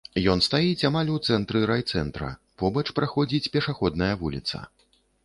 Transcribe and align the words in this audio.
Ён 0.31 0.39
стаіць 0.45 0.85
амаль 0.89 1.11
у 1.15 1.17
цэнтры 1.27 1.61
райцэнтра, 1.71 2.29
побач 2.63 2.85
праходзіць 3.01 3.51
пешаходная 3.57 4.11
вуліца. 4.23 4.57